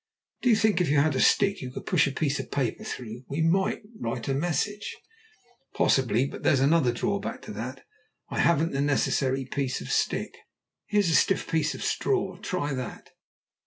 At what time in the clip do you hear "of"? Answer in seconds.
2.39-2.49, 9.79-9.91, 11.75-11.83